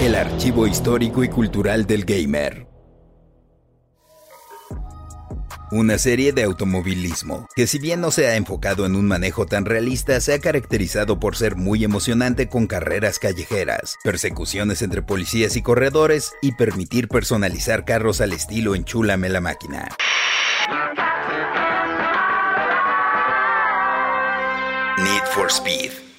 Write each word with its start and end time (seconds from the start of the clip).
El 0.00 0.14
archivo 0.14 0.66
histórico 0.68 1.24
y 1.24 1.28
cultural 1.28 1.86
del 1.86 2.04
gamer. 2.04 2.68
Una 5.72 5.98
serie 5.98 6.32
de 6.32 6.44
automovilismo, 6.44 7.48
que 7.56 7.66
si 7.66 7.78
bien 7.78 8.00
no 8.00 8.10
se 8.10 8.28
ha 8.28 8.36
enfocado 8.36 8.86
en 8.86 8.94
un 8.94 9.06
manejo 9.06 9.46
tan 9.46 9.64
realista, 9.64 10.20
se 10.20 10.34
ha 10.34 10.38
caracterizado 10.38 11.18
por 11.18 11.34
ser 11.34 11.56
muy 11.56 11.82
emocionante 11.82 12.48
con 12.48 12.66
carreras 12.66 13.18
callejeras, 13.18 13.96
persecuciones 14.04 14.82
entre 14.82 15.02
policías 15.02 15.56
y 15.56 15.62
corredores 15.62 16.32
y 16.40 16.52
permitir 16.52 17.08
personalizar 17.08 17.84
carros 17.84 18.20
al 18.20 18.32
estilo 18.32 18.74
Enchúlame 18.74 19.28
la 19.28 19.40
máquina. 19.40 19.88
Need 24.98 25.24
for 25.32 25.50
Speed 25.50 26.11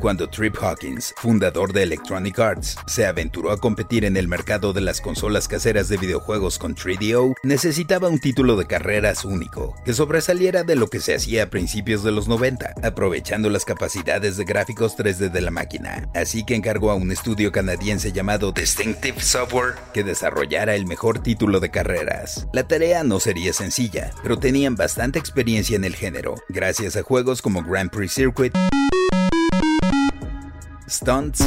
cuando 0.00 0.28
Trip 0.28 0.56
Hawkins, 0.60 1.14
fundador 1.16 1.72
de 1.72 1.82
Electronic 1.82 2.38
Arts, 2.38 2.76
se 2.86 3.06
aventuró 3.06 3.50
a 3.50 3.58
competir 3.58 4.04
en 4.04 4.16
el 4.16 4.28
mercado 4.28 4.72
de 4.72 4.80
las 4.80 5.00
consolas 5.00 5.48
caseras 5.48 5.88
de 5.88 5.96
videojuegos 5.96 6.58
con 6.58 6.74
3DO, 6.74 7.34
necesitaba 7.42 8.08
un 8.08 8.18
título 8.18 8.56
de 8.56 8.66
carreras 8.66 9.24
único, 9.24 9.74
que 9.84 9.92
sobresaliera 9.92 10.62
de 10.62 10.76
lo 10.76 10.88
que 10.88 11.00
se 11.00 11.14
hacía 11.14 11.44
a 11.44 11.50
principios 11.50 12.02
de 12.02 12.12
los 12.12 12.28
90, 12.28 12.74
aprovechando 12.82 13.50
las 13.50 13.64
capacidades 13.64 14.36
de 14.36 14.44
gráficos 14.44 14.96
3D 14.96 15.30
de 15.30 15.40
la 15.40 15.50
máquina. 15.50 16.08
Así 16.14 16.44
que 16.44 16.54
encargó 16.54 16.90
a 16.90 16.94
un 16.94 17.10
estudio 17.10 17.52
canadiense 17.52 18.12
llamado 18.12 18.52
Distinctive 18.52 19.20
Software 19.20 19.74
que 19.92 20.04
desarrollara 20.04 20.74
el 20.74 20.86
mejor 20.86 21.22
título 21.22 21.60
de 21.60 21.70
carreras. 21.70 22.46
La 22.52 22.66
tarea 22.66 23.04
no 23.04 23.20
sería 23.20 23.52
sencilla, 23.52 24.10
pero 24.22 24.38
tenían 24.38 24.76
bastante 24.76 25.18
experiencia 25.18 25.76
en 25.76 25.84
el 25.84 25.94
género, 25.94 26.36
gracias 26.48 26.96
a 26.96 27.02
juegos 27.02 27.42
como 27.42 27.62
Grand 27.62 27.90
Prix 27.90 28.12
Circuit, 28.12 28.54
Stunts 30.88 31.44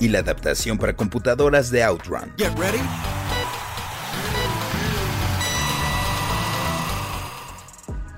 y 0.00 0.08
la 0.08 0.20
adaptación 0.20 0.78
para 0.78 0.96
computadoras 0.96 1.70
de 1.70 1.84
Outrun. 1.84 2.32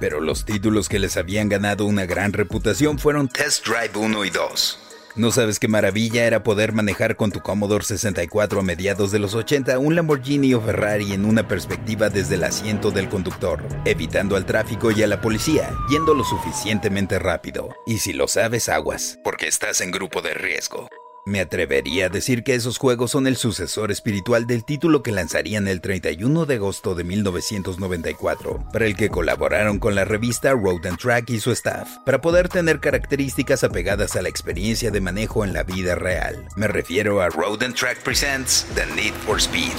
Pero 0.01 0.21
los 0.21 0.45
títulos 0.45 0.89
que 0.89 0.99
les 0.99 1.17
habían 1.17 1.49
ganado 1.49 1.85
una 1.87 2.07
gran 2.07 2.33
reputación 2.33 2.99
fueron 2.99 3.29
Test 3.29 3.67
Drive 3.67 3.93
1 3.95 4.25
y 4.25 4.31
2. 4.31 4.84
No 5.17 5.31
sabes 5.31 5.61
qué 5.61 5.69
maravilla 5.69 6.25
era 6.25 6.43
poder 6.43 6.73
manejar 6.73 7.15
con 7.15 7.31
tu 7.31 7.41
Commodore 7.41 7.85
64 7.85 8.59
a 8.59 8.63
mediados 8.65 9.13
de 9.13 9.21
los 9.21 9.37
80 9.37 9.79
un 9.79 9.95
Lamborghini 9.95 10.55
o 10.55 10.61
Ferrari 10.61 11.13
en 11.13 11.25
una 11.25 11.47
perspectiva 11.47 12.11
desde 12.11 12.35
el 12.35 12.43
asiento 12.43 12.91
del 12.91 13.09
conductor, 13.09 13.63
evitando 13.85 14.35
al 14.35 14.45
tráfico 14.45 14.91
y 14.91 15.05
a 15.05 15.07
la 15.07 15.21
policía, 15.21 15.71
yendo 15.89 16.15
lo 16.15 16.25
suficientemente 16.25 17.21
rápido. 17.21 17.77
Y 17.87 17.99
si 17.99 18.13
lo 18.13 18.27
sabes, 18.27 18.69
aguas, 18.69 19.21
porque 19.23 19.47
estás 19.47 19.81
en 19.83 19.93
grupo 19.93 20.21
de 20.21 20.35
riesgo. 20.35 20.89
Me 21.27 21.41
atrevería 21.41 22.07
a 22.07 22.09
decir 22.11 22.45
que 22.45 22.55
esos 22.55 22.77
juegos 22.77 23.13
son 23.13 23.27
el 23.27 23.37
sucesor 23.37 23.91
espiritual 23.91 24.47
del 24.47 24.63
título 24.63 25.03
que 25.03 25.11
lanzarían 25.11 25.69
el 25.69 25.81
31 25.81 26.45
de 26.45 26.57
agosto 26.57 26.95
de 26.95 27.03
1994, 27.03 28.63
para 28.71 28.85
el 28.85 28.95
que 28.95 29.09
colaboraron 29.09 29.79
con 29.79 29.95
la 29.95 30.05
revista 30.05 30.53
Road 30.53 30.87
and 30.87 30.99
Track 30.99 31.31
y 31.31 31.41
su 31.41 31.51
staff, 31.53 31.89
para 32.05 32.21
poder 32.21 32.51
tener 32.51 32.79
características 32.79 33.65
apegadas 33.65 34.17
a 34.17 34.23
la 34.23 34.29
experiencia 34.29 34.91
de 34.91 35.01
manejo 35.01 35.47
en 35.47 35.55
la 35.55 35.63
vida 35.63 35.95
real. 35.95 36.47
Me 36.57 36.69
refiero 36.69 37.23
a 37.23 37.31
Road 37.31 37.63
and 37.63 37.75
Track 37.75 38.03
Presents 38.03 38.67
The 38.75 38.85
Need 38.95 39.15
for 39.25 39.39
Speed. 39.39 39.73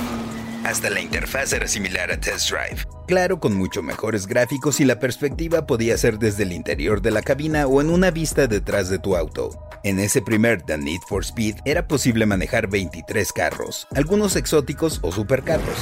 Hasta 0.63 0.89
la 0.89 0.99
interfaz 0.99 1.53
era 1.53 1.67
similar 1.67 2.11
a 2.11 2.19
Test 2.19 2.49
Drive. 2.49 2.84
Claro, 3.07 3.39
con 3.39 3.55
mucho 3.55 3.83
mejores 3.83 4.25
gráficos 4.25 4.79
y 4.79 4.85
la 4.85 4.99
perspectiva 4.99 5.67
podía 5.67 5.95
ser 5.97 6.17
desde 6.17 6.43
el 6.43 6.51
interior 6.51 7.01
de 7.03 7.11
la 7.11 7.21
cabina 7.21 7.67
o 7.67 7.79
en 7.79 7.89
una 7.89 8.09
vista 8.09 8.47
detrás 8.47 8.89
de 8.89 8.97
tu 8.97 9.15
auto. 9.15 9.49
En 9.83 9.99
ese 9.99 10.23
primer 10.23 10.63
The 10.63 10.79
Need 10.79 11.01
for 11.07 11.23
Speed 11.23 11.57
era 11.65 11.87
posible 11.87 12.25
manejar 12.25 12.67
23 12.67 13.31
carros, 13.31 13.87
algunos 13.95 14.35
exóticos 14.35 14.99
o 15.03 15.11
supercarros 15.11 15.77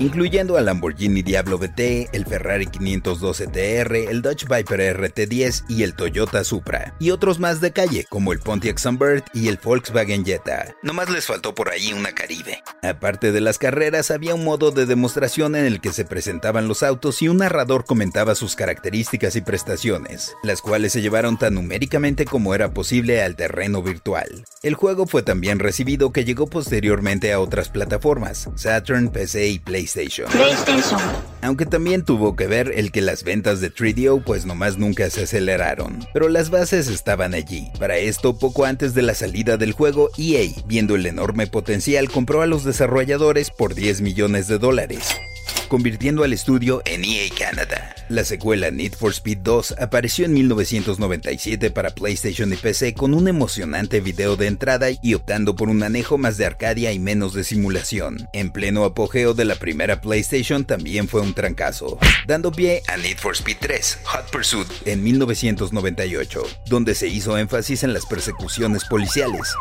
incluyendo 0.00 0.56
al 0.56 0.64
Lamborghini 0.64 1.22
Diablo 1.22 1.58
BT, 1.58 2.08
el 2.12 2.24
Ferrari 2.24 2.66
512 2.66 3.46
TR, 3.48 3.96
el 3.96 4.22
Dodge 4.22 4.46
Viper 4.48 4.96
RT10 4.98 5.64
y 5.68 5.82
el 5.82 5.94
Toyota 5.94 6.42
Supra, 6.42 6.94
y 6.98 7.10
otros 7.10 7.38
más 7.38 7.60
de 7.60 7.72
calle, 7.72 8.06
como 8.08 8.32
el 8.32 8.38
Pontiac 8.38 8.78
Sunbird 8.78 9.24
y 9.34 9.48
el 9.48 9.58
Volkswagen 9.62 10.24
Jetta. 10.24 10.74
Nomás 10.82 11.10
les 11.10 11.26
faltó 11.26 11.54
por 11.54 11.68
ahí 11.68 11.92
una 11.92 12.12
Caribe. 12.12 12.62
Aparte 12.82 13.30
de 13.30 13.42
las 13.42 13.58
carreras, 13.58 14.10
había 14.10 14.34
un 14.34 14.44
modo 14.44 14.70
de 14.70 14.86
demostración 14.86 15.54
en 15.54 15.66
el 15.66 15.80
que 15.82 15.92
se 15.92 16.06
presentaban 16.06 16.66
los 16.66 16.82
autos 16.82 17.20
y 17.20 17.28
un 17.28 17.36
narrador 17.36 17.84
comentaba 17.84 18.34
sus 18.34 18.56
características 18.56 19.36
y 19.36 19.42
prestaciones, 19.42 20.34
las 20.42 20.62
cuales 20.62 20.92
se 20.92 21.02
llevaron 21.02 21.38
tan 21.38 21.54
numéricamente 21.54 22.24
como 22.24 22.54
era 22.54 22.72
posible 22.72 23.22
al 23.22 23.36
terreno 23.36 23.82
virtual. 23.82 24.44
El 24.62 24.74
juego 24.74 25.06
fue 25.06 25.22
tan 25.22 25.42
bien 25.42 25.58
recibido 25.58 26.10
que 26.10 26.24
llegó 26.24 26.46
posteriormente 26.46 27.34
a 27.34 27.40
otras 27.40 27.68
plataformas, 27.68 28.48
Saturn, 28.56 29.10
PC 29.10 29.48
y 29.48 29.58
PlayStation 29.58 29.89
PlayStation. 29.92 31.00
Aunque 31.42 31.66
también 31.66 32.04
tuvo 32.04 32.36
que 32.36 32.46
ver 32.46 32.72
el 32.76 32.92
que 32.92 33.00
las 33.00 33.24
ventas 33.24 33.60
de 33.60 33.72
3DO 33.72 34.22
pues 34.24 34.46
nomás 34.46 34.78
nunca 34.78 35.08
se 35.10 35.24
aceleraron, 35.24 36.06
pero 36.12 36.28
las 36.28 36.50
bases 36.50 36.88
estaban 36.88 37.34
allí. 37.34 37.70
Para 37.78 37.96
esto, 37.96 38.38
poco 38.38 38.64
antes 38.64 38.94
de 38.94 39.02
la 39.02 39.14
salida 39.14 39.56
del 39.56 39.72
juego, 39.72 40.10
EA, 40.16 40.48
viendo 40.66 40.94
el 40.94 41.06
enorme 41.06 41.46
potencial, 41.46 42.10
compró 42.10 42.42
a 42.42 42.46
los 42.46 42.64
desarrolladores 42.64 43.50
por 43.50 43.74
10 43.74 44.00
millones 44.02 44.48
de 44.48 44.58
dólares 44.58 45.20
convirtiendo 45.68 46.24
al 46.24 46.32
estudio 46.32 46.82
en 46.84 47.04
EA 47.04 47.28
Canada. 47.38 47.94
La 48.08 48.24
secuela 48.24 48.70
Need 48.70 48.94
for 48.94 49.12
Speed 49.12 49.38
2 49.38 49.76
apareció 49.78 50.24
en 50.24 50.32
1997 50.32 51.70
para 51.70 51.90
PlayStation 51.90 52.52
y 52.52 52.56
PC 52.56 52.94
con 52.94 53.14
un 53.14 53.28
emocionante 53.28 54.00
video 54.00 54.36
de 54.36 54.48
entrada 54.48 54.88
y 55.02 55.14
optando 55.14 55.54
por 55.54 55.68
un 55.68 55.82
anejo 55.82 56.18
más 56.18 56.36
de 56.36 56.46
Arcadia 56.46 56.92
y 56.92 56.98
menos 56.98 57.34
de 57.34 57.44
simulación. 57.44 58.28
En 58.32 58.50
pleno 58.50 58.84
apogeo 58.84 59.34
de 59.34 59.44
la 59.44 59.54
primera 59.54 60.00
PlayStation 60.00 60.64
también 60.64 61.06
fue 61.06 61.20
un 61.20 61.34
trancazo, 61.34 61.98
dando 62.26 62.50
pie 62.50 62.82
a 62.88 62.96
Need 62.96 63.18
for 63.18 63.34
Speed 63.34 63.58
3 63.60 63.98
Hot 64.04 64.30
Pursuit 64.30 64.68
en 64.86 65.04
1998, 65.04 66.42
donde 66.66 66.94
se 66.94 67.08
hizo 67.08 67.38
énfasis 67.38 67.84
en 67.84 67.92
las 67.92 68.06
persecuciones 68.06 68.84
policiales 68.84 69.54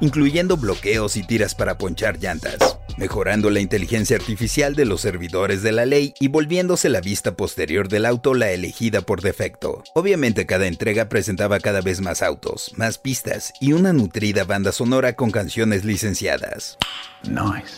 incluyendo 0.00 0.56
bloqueos 0.56 1.16
y 1.16 1.22
tiras 1.22 1.54
para 1.54 1.78
ponchar 1.78 2.18
llantas, 2.18 2.75
mejorando 2.96 3.50
la 3.50 3.60
inteligencia 3.60 4.16
artificial 4.16 4.74
de 4.74 4.84
los 4.84 5.00
servidores 5.00 5.62
de 5.62 5.72
la 5.72 5.86
ley 5.86 6.14
y 6.20 6.28
volviéndose 6.28 6.88
la 6.88 7.00
vista 7.00 7.36
posterior 7.36 7.88
del 7.88 8.06
auto 8.06 8.34
la 8.34 8.50
elegida 8.50 9.02
por 9.02 9.22
defecto. 9.22 9.82
Obviamente 9.94 10.46
cada 10.46 10.66
entrega 10.66 11.08
presentaba 11.08 11.60
cada 11.60 11.80
vez 11.80 12.00
más 12.00 12.22
autos, 12.22 12.72
más 12.76 12.98
pistas 12.98 13.52
y 13.60 13.72
una 13.72 13.92
nutrida 13.92 14.44
banda 14.44 14.72
sonora 14.72 15.14
con 15.14 15.30
canciones 15.30 15.84
licenciadas. 15.84 16.78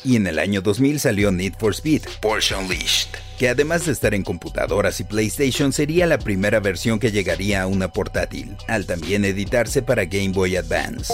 Y 0.04 0.16
en 0.16 0.26
el 0.26 0.38
año 0.38 0.60
2000 0.60 1.00
salió 1.00 1.30
Need 1.32 1.54
for 1.58 1.72
Speed, 1.72 2.02
Porsche 2.20 2.54
Unleashed, 2.54 3.08
que 3.38 3.48
además 3.48 3.86
de 3.86 3.92
estar 3.92 4.14
en 4.14 4.22
computadoras 4.22 5.00
y 5.00 5.04
PlayStation 5.04 5.72
sería 5.72 6.06
la 6.06 6.18
primera 6.18 6.60
versión 6.60 6.98
que 6.98 7.12
llegaría 7.12 7.62
a 7.62 7.66
una 7.66 7.88
portátil, 7.88 8.56
al 8.66 8.86
también 8.86 9.24
editarse 9.24 9.82
para 9.82 10.04
Game 10.04 10.30
Boy 10.30 10.56
Advance 10.56 11.12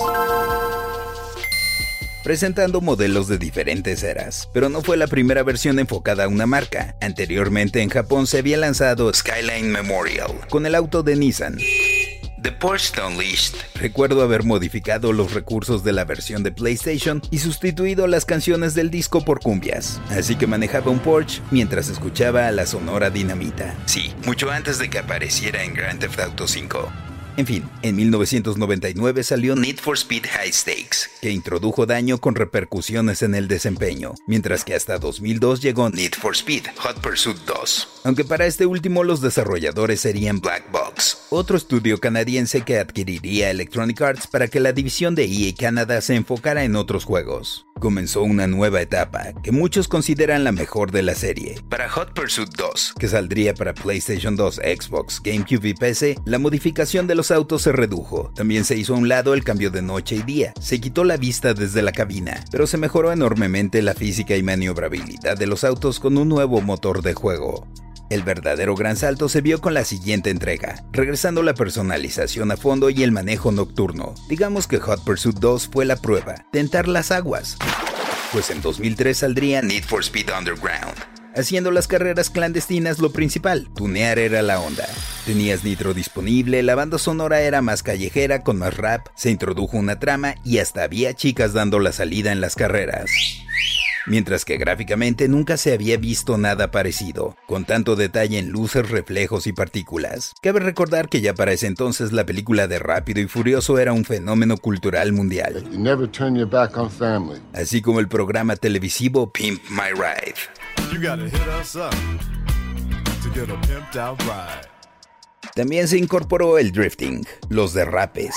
presentando 2.24 2.80
modelos 2.80 3.28
de 3.28 3.38
diferentes 3.38 4.02
eras, 4.02 4.48
pero 4.52 4.68
no 4.68 4.82
fue 4.82 4.96
la 4.96 5.06
primera 5.06 5.44
versión 5.44 5.78
enfocada 5.78 6.24
a 6.24 6.28
una 6.28 6.46
marca. 6.46 6.96
Anteriormente 7.00 7.82
en 7.82 7.90
Japón 7.90 8.26
se 8.26 8.38
había 8.38 8.56
lanzado 8.56 9.12
Skyline 9.12 9.70
Memorial 9.70 10.32
con 10.48 10.66
el 10.66 10.74
auto 10.74 11.02
de 11.02 11.14
Nissan. 11.14 11.58
The 12.44 12.52
Porsche 12.52 13.00
Unleashed. 13.00 13.54
Recuerdo 13.74 14.22
haber 14.22 14.44
modificado 14.44 15.14
los 15.14 15.32
recursos 15.32 15.82
de 15.82 15.92
la 15.92 16.04
versión 16.04 16.42
de 16.42 16.52
PlayStation 16.52 17.22
y 17.30 17.38
sustituido 17.38 18.06
las 18.06 18.26
canciones 18.26 18.74
del 18.74 18.90
disco 18.90 19.24
por 19.24 19.40
cumbias. 19.40 19.98
Así 20.10 20.36
que 20.36 20.46
manejaba 20.46 20.90
un 20.90 20.98
Porsche 20.98 21.40
mientras 21.50 21.88
escuchaba 21.88 22.46
a 22.46 22.52
la 22.52 22.66
sonora 22.66 23.08
dinamita. 23.08 23.74
Sí, 23.86 24.12
mucho 24.26 24.50
antes 24.50 24.78
de 24.78 24.90
que 24.90 24.98
apareciera 24.98 25.62
en 25.64 25.72
Grand 25.72 26.00
Theft 26.00 26.20
Auto 26.20 26.46
5. 26.46 27.13
En 27.36 27.46
fin, 27.46 27.64
en 27.82 27.96
1999 27.96 29.24
salió 29.24 29.56
Need 29.56 29.78
for 29.78 29.96
Speed 29.96 30.26
High 30.26 30.52
Stakes, 30.52 31.10
que 31.20 31.32
introdujo 31.32 31.84
daño 31.84 32.18
con 32.18 32.36
repercusiones 32.36 33.22
en 33.22 33.34
el 33.34 33.48
desempeño, 33.48 34.14
mientras 34.28 34.64
que 34.64 34.74
hasta 34.74 34.98
2002 34.98 35.60
llegó 35.60 35.90
Need 35.90 36.12
for 36.12 36.36
Speed 36.36 36.66
Hot 36.76 37.00
Pursuit 37.00 37.36
2, 37.44 37.88
aunque 38.04 38.24
para 38.24 38.46
este 38.46 38.66
último 38.66 39.02
los 39.02 39.20
desarrolladores 39.20 40.00
serían 40.00 40.40
Black 40.40 40.70
Box, 40.70 41.26
otro 41.30 41.56
estudio 41.56 41.98
canadiense 41.98 42.62
que 42.62 42.78
adquiriría 42.78 43.50
Electronic 43.50 44.00
Arts 44.00 44.26
para 44.28 44.46
que 44.46 44.60
la 44.60 44.72
división 44.72 45.16
de 45.16 45.24
EA 45.24 45.52
Canada 45.58 46.00
se 46.02 46.14
enfocara 46.14 46.62
en 46.62 46.76
otros 46.76 47.04
juegos. 47.04 47.66
Comenzó 47.84 48.22
una 48.22 48.46
nueva 48.46 48.80
etapa, 48.80 49.34
que 49.42 49.52
muchos 49.52 49.88
consideran 49.88 50.42
la 50.42 50.52
mejor 50.52 50.90
de 50.90 51.02
la 51.02 51.14
serie. 51.14 51.56
Para 51.68 51.86
Hot 51.90 52.14
Pursuit 52.14 52.48
2, 52.56 52.94
que 52.98 53.08
saldría 53.08 53.52
para 53.52 53.74
PlayStation 53.74 54.36
2, 54.36 54.62
Xbox, 54.80 55.20
GameCube 55.22 55.68
y 55.68 55.74
PC, 55.74 56.18
la 56.24 56.38
modificación 56.38 57.06
de 57.06 57.14
los 57.14 57.30
autos 57.30 57.60
se 57.60 57.72
redujo. 57.72 58.32
También 58.34 58.64
se 58.64 58.74
hizo 58.74 58.94
a 58.94 58.96
un 58.96 59.10
lado 59.10 59.34
el 59.34 59.44
cambio 59.44 59.70
de 59.70 59.82
noche 59.82 60.16
y 60.16 60.22
día. 60.22 60.54
Se 60.58 60.80
quitó 60.80 61.04
la 61.04 61.18
vista 61.18 61.52
desde 61.52 61.82
la 61.82 61.92
cabina, 61.92 62.42
pero 62.50 62.66
se 62.66 62.78
mejoró 62.78 63.12
enormemente 63.12 63.82
la 63.82 63.92
física 63.92 64.34
y 64.34 64.42
maniobrabilidad 64.42 65.36
de 65.36 65.46
los 65.46 65.62
autos 65.62 66.00
con 66.00 66.16
un 66.16 66.30
nuevo 66.30 66.62
motor 66.62 67.02
de 67.02 67.12
juego. 67.12 67.68
El 68.10 68.22
verdadero 68.22 68.74
gran 68.74 68.96
salto 68.96 69.28
se 69.28 69.40
vio 69.40 69.60
con 69.60 69.72
la 69.72 69.84
siguiente 69.84 70.30
entrega, 70.30 70.84
regresando 70.92 71.42
la 71.42 71.54
personalización 71.54 72.52
a 72.52 72.56
fondo 72.56 72.90
y 72.90 73.02
el 73.02 73.12
manejo 73.12 73.50
nocturno. 73.50 74.14
Digamos 74.28 74.66
que 74.66 74.78
Hot 74.78 75.02
Pursuit 75.04 75.38
2 75.38 75.68
fue 75.72 75.84
la 75.84 75.96
prueba, 75.96 76.34
tentar 76.52 76.86
las 76.86 77.10
aguas. 77.10 77.56
Pues 78.32 78.50
en 78.50 78.60
2003 78.60 79.16
saldría 79.16 79.62
Need 79.62 79.84
for 79.84 80.02
Speed 80.02 80.26
Underground, 80.36 80.94
haciendo 81.34 81.70
las 81.70 81.86
carreras 81.86 82.30
clandestinas 82.30 82.98
lo 82.98 83.10
principal, 83.10 83.68
tunear 83.74 84.18
era 84.18 84.42
la 84.42 84.60
onda. 84.60 84.86
Tenías 85.24 85.64
nitro 85.64 85.94
disponible, 85.94 86.62
la 86.62 86.74
banda 86.74 86.98
sonora 86.98 87.40
era 87.40 87.62
más 87.62 87.82
callejera 87.82 88.42
con 88.42 88.58
más 88.58 88.76
rap, 88.76 89.06
se 89.14 89.30
introdujo 89.30 89.78
una 89.78 89.98
trama 89.98 90.34
y 90.44 90.58
hasta 90.58 90.82
había 90.82 91.14
chicas 91.14 91.54
dando 91.54 91.78
la 91.78 91.92
salida 91.92 92.32
en 92.32 92.40
las 92.40 92.54
carreras. 92.54 93.10
Mientras 94.06 94.44
que 94.44 94.58
gráficamente 94.58 95.28
nunca 95.28 95.56
se 95.56 95.72
había 95.72 95.96
visto 95.96 96.36
nada 96.36 96.70
parecido, 96.70 97.36
con 97.46 97.64
tanto 97.64 97.96
detalle 97.96 98.38
en 98.38 98.50
luces, 98.50 98.90
reflejos 98.90 99.46
y 99.46 99.52
partículas. 99.52 100.34
Cabe 100.42 100.60
recordar 100.60 101.08
que 101.08 101.22
ya 101.22 101.34
para 101.34 101.52
ese 101.52 101.66
entonces 101.66 102.12
la 102.12 102.26
película 102.26 102.68
de 102.68 102.78
Rápido 102.78 103.20
y 103.20 103.28
Furioso 103.28 103.78
era 103.78 103.92
un 103.92 104.04
fenómeno 104.04 104.58
cultural 104.58 105.12
mundial. 105.12 105.64
Así 107.54 107.80
como 107.80 108.00
el 108.00 108.08
programa 108.08 108.56
televisivo 108.56 109.32
Pimp 109.32 109.62
My 109.70 109.90
Ride. 109.94 110.34
También 115.54 115.88
se 115.88 115.98
incorporó 115.98 116.58
el 116.58 116.72
drifting, 116.72 117.24
los 117.48 117.72
derrapes. 117.72 118.34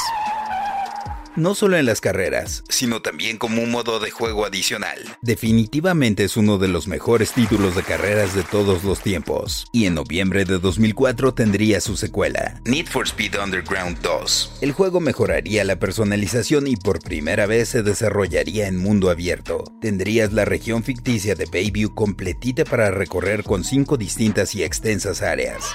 No 1.38 1.54
solo 1.54 1.78
en 1.78 1.86
las 1.86 2.02
carreras, 2.02 2.64
sino 2.68 3.04
también 3.04 3.38
como 3.38 3.62
un 3.62 3.70
modo 3.70 4.00
de 4.00 4.10
juego 4.10 4.44
adicional. 4.44 4.98
Definitivamente 5.22 6.24
es 6.24 6.36
uno 6.36 6.58
de 6.58 6.68
los 6.68 6.88
mejores 6.88 7.32
títulos 7.32 7.76
de 7.76 7.84
carreras 7.84 8.34
de 8.34 8.42
todos 8.42 8.84
los 8.84 9.02
tiempos. 9.02 9.68
Y 9.72 9.86
en 9.86 9.94
noviembre 9.94 10.46
de 10.46 10.58
2004 10.58 11.36
tendría 11.36 11.80
su 11.80 11.96
secuela, 11.96 12.60
Need 12.66 12.88
for 12.88 13.06
Speed 13.06 13.36
Underground 13.40 14.02
2. 14.02 14.54
El 14.62 14.72
juego 14.72 15.00
mejoraría 15.00 15.64
la 15.64 15.78
personalización 15.78 16.66
y 16.66 16.76
por 16.76 17.04
primera 17.04 17.46
vez 17.46 17.70
se 17.70 17.84
desarrollaría 17.84 18.68
en 18.68 18.78
mundo 18.78 19.12
abierto. 19.12 19.64
Tendrías 19.80 20.34
la 20.34 20.44
región 20.44 20.82
ficticia 20.82 21.36
de 21.36 21.46
Bayview 21.46 21.94
completita 21.94 22.66
para 22.66 22.90
recorrer 22.90 23.44
con 23.44 23.64
cinco 23.64 23.96
distintas 23.96 24.56
y 24.56 24.64
extensas 24.64 25.22
áreas 25.22 25.66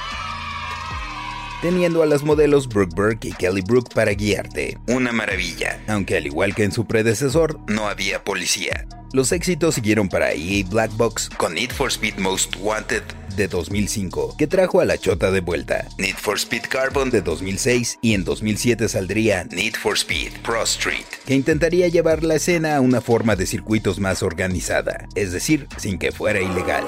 teniendo 1.62 2.02
a 2.02 2.06
las 2.06 2.24
modelos 2.24 2.68
Brooke 2.68 2.94
Burke 2.94 3.28
y 3.28 3.32
Kelly 3.32 3.62
Brooke 3.62 3.94
para 3.94 4.12
guiarte. 4.12 4.76
Una 4.88 5.12
maravilla, 5.12 5.80
aunque 5.86 6.16
al 6.16 6.26
igual 6.26 6.54
que 6.54 6.64
en 6.64 6.72
su 6.72 6.86
predecesor, 6.86 7.58
no 7.68 7.88
había 7.88 8.24
policía. 8.24 8.86
Los 9.12 9.30
éxitos 9.30 9.76
siguieron 9.76 10.08
para 10.08 10.32
EA 10.32 10.64
Black 10.68 10.90
Box 10.96 11.30
con 11.36 11.54
Need 11.54 11.70
for 11.70 11.88
Speed 11.88 12.16
Most 12.16 12.56
Wanted 12.58 13.02
de 13.36 13.46
2005, 13.46 14.36
que 14.36 14.46
trajo 14.46 14.80
a 14.80 14.84
la 14.84 14.98
chota 14.98 15.30
de 15.30 15.40
vuelta, 15.40 15.86
Need 15.98 16.16
for 16.16 16.36
Speed 16.36 16.62
Carbon 16.68 17.10
de 17.10 17.22
2006 17.22 17.98
y 18.02 18.14
en 18.14 18.24
2007 18.24 18.88
saldría 18.88 19.44
Need 19.44 19.74
for 19.74 19.94
Speed 19.94 20.32
Pro 20.42 20.62
Street, 20.64 21.06
que 21.24 21.34
intentaría 21.34 21.88
llevar 21.88 22.24
la 22.24 22.34
escena 22.34 22.76
a 22.76 22.80
una 22.80 23.00
forma 23.00 23.36
de 23.36 23.46
circuitos 23.46 24.00
más 24.00 24.22
organizada, 24.22 25.06
es 25.14 25.32
decir, 25.32 25.68
sin 25.76 25.98
que 25.98 26.12
fuera 26.12 26.40
ilegal. 26.40 26.84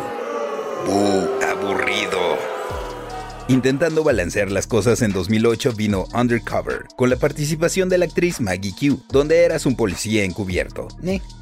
¡Uh, 0.87 1.45
aburrido! 1.45 2.54
Intentando 3.47 4.03
balancear 4.03 4.51
las 4.51 4.67
cosas 4.67 5.03
en 5.03 5.13
2008 5.13 5.75
vino 5.75 6.07
Undercover, 6.15 6.85
con 6.97 7.11
la 7.11 7.17
participación 7.17 7.91
de 7.91 7.99
la 7.99 8.07
actriz 8.07 8.41
Maggie 8.41 8.73
Q, 8.73 9.03
donde 9.11 9.45
eras 9.45 9.67
un 9.67 9.77
policía 9.77 10.25
encubierto. 10.25 10.89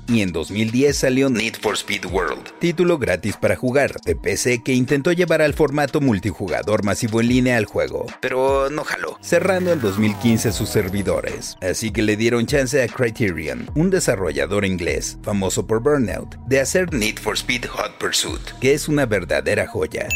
Y 0.08 0.20
en 0.20 0.32
2010 0.32 0.96
salió 0.96 1.30
Need 1.30 1.54
for 1.62 1.74
Speed 1.74 2.06
World, 2.06 2.58
título 2.58 2.98
gratis 2.98 3.36
para 3.36 3.54
jugar 3.54 4.00
de 4.04 4.16
PC 4.16 4.64
que 4.64 4.74
intentó 4.74 5.12
llevar 5.12 5.42
al 5.42 5.54
formato 5.54 6.00
multijugador 6.00 6.84
masivo 6.84 7.20
en 7.20 7.28
línea 7.28 7.56
al 7.56 7.66
juego, 7.66 8.06
pero 8.20 8.68
no 8.68 8.82
jaló, 8.82 9.16
cerrando 9.20 9.70
en 9.72 9.80
2015 9.80 10.50
sus 10.50 10.70
servidores. 10.70 11.56
Así 11.62 11.92
que 11.92 12.02
le 12.02 12.16
dieron 12.16 12.46
chance 12.46 12.82
a 12.82 12.88
Criterion, 12.88 13.70
un 13.76 13.90
desarrollador 13.90 14.64
inglés, 14.64 15.18
famoso 15.22 15.68
por 15.68 15.80
Burnout, 15.80 16.34
de 16.48 16.58
hacer 16.58 16.92
Need 16.92 17.18
for 17.20 17.34
Speed 17.34 17.66
Hot 17.66 17.96
Pursuit, 18.00 18.42
que 18.60 18.74
es 18.74 18.88
una 18.88 19.06
verdadera 19.06 19.68
joya 19.68 20.08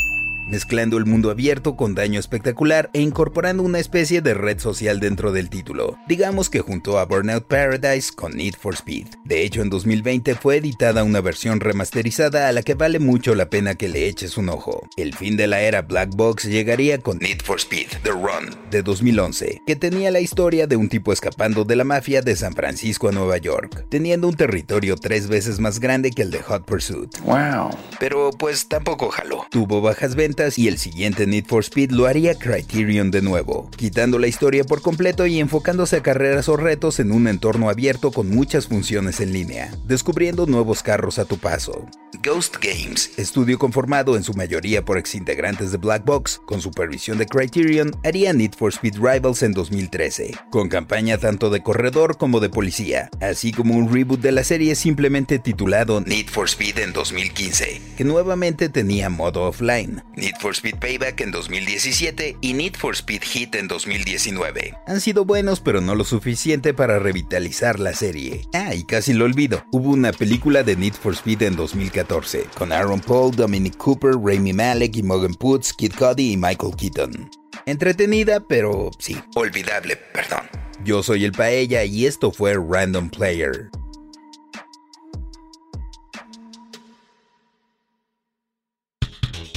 mezclando 0.46 0.96
el 0.96 1.06
mundo 1.06 1.30
abierto 1.30 1.76
con 1.76 1.94
daño 1.94 2.20
espectacular 2.20 2.90
e 2.92 3.00
incorporando 3.00 3.62
una 3.62 3.78
especie 3.78 4.22
de 4.22 4.34
red 4.34 4.58
social 4.58 5.00
dentro 5.00 5.32
del 5.32 5.50
título. 5.50 5.98
Digamos 6.08 6.50
que 6.50 6.60
junto 6.60 6.98
a 6.98 7.04
Burnout 7.04 7.44
Paradise 7.44 8.12
con 8.14 8.36
Need 8.36 8.54
for 8.54 8.74
Speed. 8.74 9.08
De 9.24 9.42
hecho, 9.42 9.62
en 9.62 9.70
2020 9.70 10.34
fue 10.36 10.56
editada 10.56 11.04
una 11.04 11.20
versión 11.20 11.60
remasterizada 11.60 12.48
a 12.48 12.52
la 12.52 12.62
que 12.62 12.74
vale 12.74 12.98
mucho 12.98 13.34
la 13.34 13.50
pena 13.50 13.74
que 13.74 13.88
le 13.88 14.06
eches 14.06 14.36
un 14.36 14.48
ojo. 14.48 14.88
El 14.96 15.14
fin 15.14 15.36
de 15.36 15.46
la 15.46 15.60
era 15.60 15.82
Black 15.82 16.10
Box 16.14 16.44
llegaría 16.44 16.98
con 16.98 17.18
Need 17.18 17.42
for 17.42 17.58
Speed 17.58 17.88
The 18.02 18.10
Run 18.10 18.54
de 18.70 18.82
2011, 18.82 19.62
que 19.66 19.76
tenía 19.76 20.10
la 20.10 20.20
historia 20.20 20.66
de 20.66 20.76
un 20.76 20.88
tipo 20.88 21.12
escapando 21.12 21.64
de 21.64 21.76
la 21.76 21.84
mafia 21.84 22.22
de 22.22 22.36
San 22.36 22.54
Francisco 22.54 23.08
a 23.08 23.12
Nueva 23.12 23.38
York, 23.38 23.86
teniendo 23.88 24.28
un 24.28 24.36
territorio 24.36 24.96
tres 24.96 25.28
veces 25.28 25.58
más 25.58 25.80
grande 25.80 26.10
que 26.10 26.22
el 26.22 26.30
de 26.30 26.42
Hot 26.42 26.64
Pursuit. 26.64 27.18
Wow. 27.24 27.70
Pero 27.98 28.30
pues 28.38 28.68
tampoco 28.68 29.08
jaló. 29.08 29.46
Tuvo 29.50 29.80
bajas 29.80 30.14
ventas 30.14 30.35
y 30.36 30.68
el 30.68 30.76
siguiente 30.76 31.26
Need 31.26 31.46
for 31.46 31.62
Speed 31.62 31.92
lo 31.92 32.06
haría 32.06 32.34
Criterion 32.34 33.10
de 33.10 33.22
nuevo, 33.22 33.70
quitando 33.74 34.18
la 34.18 34.26
historia 34.26 34.64
por 34.64 34.82
completo 34.82 35.24
y 35.26 35.40
enfocándose 35.40 35.96
a 35.96 36.02
carreras 36.02 36.50
o 36.50 36.58
retos 36.58 37.00
en 37.00 37.10
un 37.10 37.26
entorno 37.26 37.70
abierto 37.70 38.10
con 38.12 38.28
muchas 38.28 38.66
funciones 38.66 39.20
en 39.20 39.32
línea, 39.32 39.72
descubriendo 39.86 40.44
nuevos 40.44 40.82
carros 40.82 41.18
a 41.18 41.24
tu 41.24 41.38
paso. 41.38 41.86
Ghost 42.22 42.56
Games, 42.60 43.12
estudio 43.18 43.58
conformado 43.58 44.16
en 44.16 44.24
su 44.24 44.34
mayoría 44.34 44.84
por 44.84 44.98
exintegrantes 44.98 45.72
de 45.72 45.78
Black 45.78 46.04
Box, 46.04 46.40
con 46.44 46.60
supervisión 46.60 47.16
de 47.16 47.26
Criterion, 47.26 47.94
haría 48.04 48.32
Need 48.32 48.52
for 48.56 48.72
Speed 48.72 48.96
Rivals 48.96 49.42
en 49.42 49.52
2013, 49.52 50.34
con 50.50 50.68
campaña 50.68 51.16
tanto 51.16 51.48
de 51.48 51.62
corredor 51.62 52.18
como 52.18 52.40
de 52.40 52.50
policía, 52.50 53.08
así 53.20 53.52
como 53.52 53.74
un 53.74 53.92
reboot 53.92 54.20
de 54.20 54.32
la 54.32 54.44
serie 54.44 54.74
simplemente 54.74 55.38
titulado 55.38 56.00
Need 56.00 56.28
for 56.28 56.46
Speed 56.46 56.78
en 56.78 56.92
2015, 56.92 57.80
que 57.96 58.04
nuevamente 58.04 58.68
tenía 58.68 59.08
modo 59.08 59.44
offline, 59.44 60.02
Need 60.26 60.38
for 60.40 60.56
Speed 60.56 60.80
Payback 60.80 61.20
en 61.20 61.30
2017 61.30 62.38
y 62.40 62.52
Need 62.52 62.74
for 62.74 62.96
Speed 62.96 63.22
Heat 63.22 63.54
en 63.54 63.68
2019. 63.68 64.74
Han 64.88 65.00
sido 65.00 65.24
buenos 65.24 65.60
pero 65.60 65.80
no 65.80 65.94
lo 65.94 66.02
suficiente 66.02 66.74
para 66.74 66.98
revitalizar 66.98 67.78
la 67.78 67.94
serie. 67.94 68.42
Ah, 68.52 68.74
y 68.74 68.82
casi 68.82 69.12
lo 69.12 69.24
olvido, 69.24 69.64
hubo 69.70 69.90
una 69.90 70.10
película 70.10 70.64
de 70.64 70.74
Need 70.74 70.94
for 70.94 71.12
Speed 71.12 71.42
en 71.42 71.54
2014, 71.54 72.46
con 72.58 72.72
Aaron 72.72 72.98
Paul, 72.98 73.36
Dominic 73.36 73.76
Cooper, 73.76 74.14
Rami 74.14 74.52
Malek, 74.52 75.00
Morgan 75.04 75.34
Putz, 75.34 75.72
Kid 75.72 75.92
Cudi 75.96 76.32
y 76.32 76.36
Michael 76.36 76.74
Keaton. 76.76 77.30
Entretenida, 77.64 78.40
pero 78.40 78.90
sí, 78.98 79.16
olvidable, 79.36 79.94
perdón. 80.12 80.48
Yo 80.84 81.04
soy 81.04 81.24
el 81.24 81.30
Paella 81.30 81.84
y 81.84 82.04
esto 82.04 82.32
fue 82.32 82.54
Random 82.54 83.10
Player. 83.10 83.70